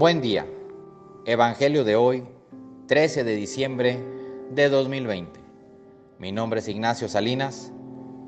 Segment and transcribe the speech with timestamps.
[0.00, 0.46] Buen día.
[1.26, 2.24] Evangelio de hoy,
[2.86, 4.02] 13 de diciembre
[4.50, 5.38] de 2020.
[6.18, 7.70] Mi nombre es Ignacio Salinas.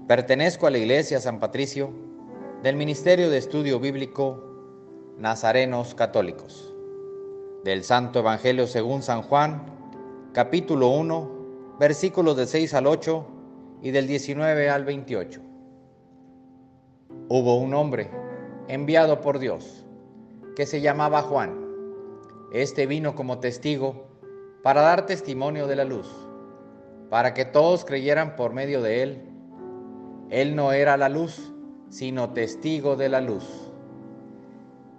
[0.06, 1.90] Pertenezco a la Iglesia San Patricio
[2.62, 4.44] del Ministerio de Estudio Bíblico
[5.16, 6.74] Nazarenos Católicos.
[7.64, 9.64] Del Santo Evangelio según San Juan,
[10.34, 13.26] capítulo 1, versículos de 6 al 8
[13.80, 15.40] y del 19 al 28.
[17.30, 18.10] Hubo un hombre
[18.68, 19.86] enviado por Dios
[20.54, 21.61] que se llamaba Juan.
[22.52, 24.08] Este vino como testigo
[24.62, 26.06] para dar testimonio de la luz,
[27.08, 29.22] para que todos creyeran por medio de él.
[30.28, 31.50] Él no era la luz,
[31.88, 33.72] sino testigo de la luz.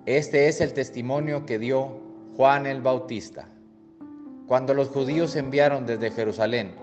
[0.08, 2.00] Este es el testimonio que dio
[2.36, 3.48] Juan el Bautista.
[4.48, 6.74] Cuando los judíos enviaron desde Jerusalén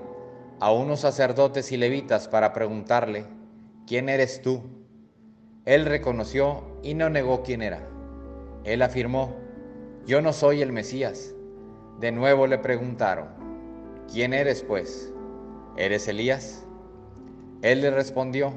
[0.61, 3.25] a unos sacerdotes y levitas para preguntarle,
[3.89, 4.63] ¿quién eres tú?
[5.65, 7.89] Él reconoció y no negó quién era.
[8.63, 9.35] Él afirmó,
[10.07, 11.35] yo no soy el Mesías.
[12.01, 13.29] De nuevo le preguntaron,
[14.11, 15.13] ¿quién eres pues?
[15.77, 16.65] ¿Eres Elías?
[17.63, 18.53] Él le respondió,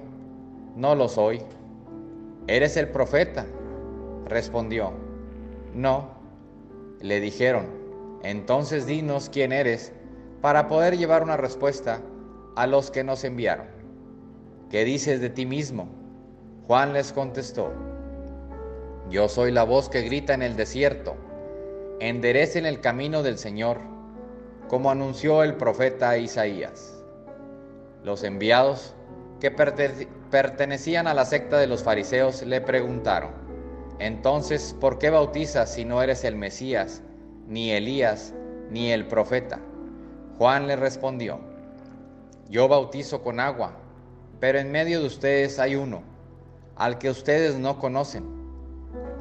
[0.75, 1.41] no lo soy.
[2.47, 3.45] ¿Eres el profeta?
[4.25, 4.94] Respondió,
[5.73, 6.11] no.
[7.02, 7.67] Le dijeron,
[8.23, 9.91] entonces dinos quién eres
[10.41, 12.00] para poder llevar una respuesta
[12.55, 13.67] a los que nos enviaron.
[14.69, 15.88] ¿Qué dices de ti mismo?
[16.67, 17.72] Juan les contestó,
[19.09, 21.16] yo soy la voz que grita en el desierto,
[21.99, 23.80] enderecen el camino del Señor,
[24.67, 26.94] como anunció el profeta Isaías.
[28.03, 28.94] Los enviados
[29.39, 33.31] que pertenecían a la secta de los fariseos le preguntaron,
[34.00, 37.02] entonces, ¿por qué bautizas si no eres el Mesías,
[37.47, 38.33] ni Elías,
[38.69, 39.59] ni el profeta?
[40.38, 41.39] Juan le respondió,
[42.50, 43.78] yo bautizo con agua,
[44.39, 46.03] pero en medio de ustedes hay uno,
[46.75, 48.25] al que ustedes no conocen,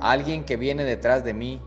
[0.00, 1.60] alguien que viene detrás de mí,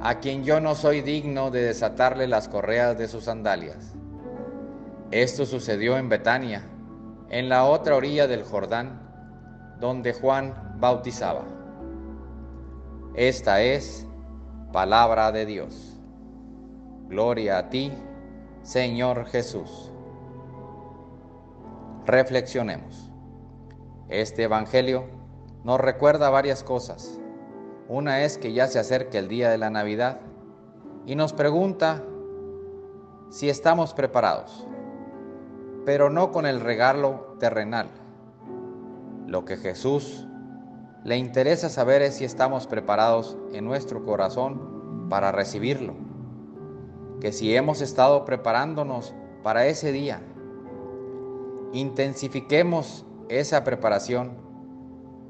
[0.00, 3.94] a quien yo no soy digno de desatarle las correas de sus sandalias.
[5.10, 6.64] Esto sucedió en Betania,
[7.30, 9.00] en la otra orilla del Jordán,
[9.80, 11.44] donde Juan bautizaba.
[13.14, 14.06] Esta es
[14.72, 15.96] palabra de Dios.
[17.08, 17.92] Gloria a ti,
[18.62, 19.92] Señor Jesús.
[22.04, 23.10] Reflexionemos.
[24.08, 25.06] Este Evangelio
[25.64, 27.18] nos recuerda varias cosas.
[27.88, 30.20] Una es que ya se acerca el día de la Navidad
[31.06, 32.02] y nos pregunta
[33.30, 34.66] si estamos preparados,
[35.84, 37.88] pero no con el regalo terrenal.
[39.28, 40.26] Lo que Jesús
[41.04, 45.94] le interesa saber es si estamos preparados en nuestro corazón para recibirlo,
[47.20, 49.14] que si hemos estado preparándonos
[49.44, 50.20] para ese día,
[51.72, 54.45] intensifiquemos esa preparación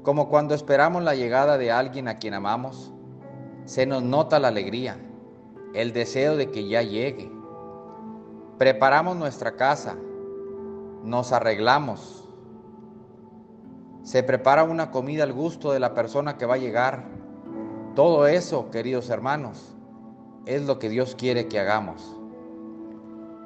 [0.07, 2.93] como cuando esperamos la llegada de alguien a quien amamos,
[3.65, 4.97] se nos nota la alegría,
[5.73, 7.29] el deseo de que ya llegue.
[8.57, 9.97] Preparamos nuestra casa,
[11.03, 12.25] nos arreglamos,
[14.01, 17.03] se prepara una comida al gusto de la persona que va a llegar.
[17.93, 19.75] Todo eso, queridos hermanos,
[20.45, 22.15] es lo que Dios quiere que hagamos.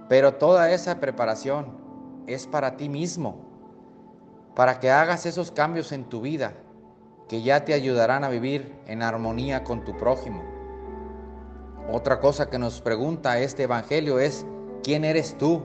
[0.07, 1.66] Pero toda esa preparación
[2.28, 3.50] es para ti mismo
[4.56, 6.53] para que hagas esos cambios en tu vida
[7.28, 10.44] que ya te ayudarán a vivir en armonía con tu prójimo.
[11.89, 14.45] Otra cosa que nos pregunta este Evangelio es,
[14.84, 15.63] ¿quién eres tú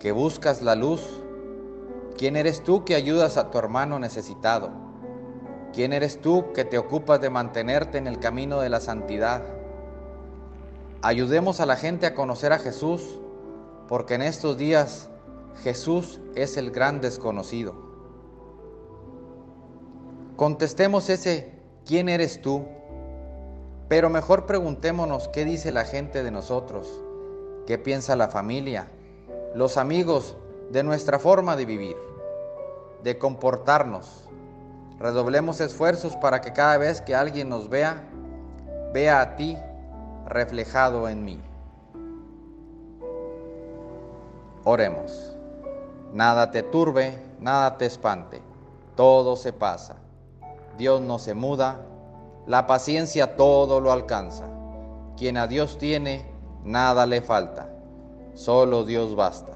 [0.00, 1.02] que buscas la luz?
[2.16, 4.70] ¿Quién eres tú que ayudas a tu hermano necesitado?
[5.72, 9.42] ¿Quién eres tú que te ocupas de mantenerte en el camino de la santidad?
[11.02, 13.20] Ayudemos a la gente a conocer a Jesús,
[13.86, 15.08] porque en estos días
[15.62, 17.74] Jesús es el gran desconocido.
[20.36, 22.64] Contestemos ese ¿quién eres tú?
[23.88, 26.86] Pero mejor preguntémonos qué dice la gente de nosotros,
[27.66, 28.88] qué piensa la familia,
[29.54, 30.36] los amigos
[30.70, 31.96] de nuestra forma de vivir,
[33.02, 34.28] de comportarnos.
[35.00, 38.04] Redoblemos esfuerzos para que cada vez que alguien nos vea,
[38.92, 39.56] vea a ti
[40.26, 41.40] reflejado en mí.
[44.64, 45.37] Oremos.
[46.12, 48.40] Nada te turbe, nada te espante,
[48.96, 49.96] todo se pasa.
[50.76, 51.80] Dios no se muda,
[52.46, 54.44] la paciencia todo lo alcanza.
[55.16, 56.24] Quien a Dios tiene,
[56.64, 57.68] nada le falta,
[58.34, 59.52] solo Dios basta.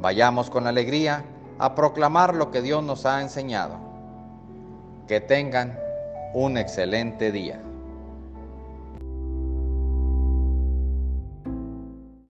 [0.00, 1.24] Vayamos con alegría
[1.58, 3.76] a proclamar lo que Dios nos ha enseñado.
[5.06, 5.78] Que tengan
[6.34, 7.60] un excelente día.